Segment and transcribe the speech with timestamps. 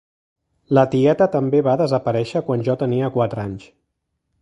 [0.77, 3.73] La tieta també va desaparèixer quan jo tenia quatre anys.